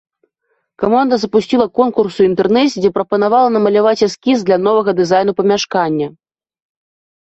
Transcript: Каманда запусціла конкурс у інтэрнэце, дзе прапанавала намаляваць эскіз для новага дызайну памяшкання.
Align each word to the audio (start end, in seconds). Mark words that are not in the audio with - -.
Каманда 0.83 1.19
запусціла 1.23 1.67
конкурс 1.81 2.17
у 2.23 2.27
інтэрнэце, 2.31 2.73
дзе 2.79 2.93
прапанавала 2.97 3.55
намаляваць 3.61 3.97
эскіз 4.11 4.37
для 4.51 4.57
новага 4.69 4.91
дызайну 5.05 5.31
памяшкання. 5.45 6.07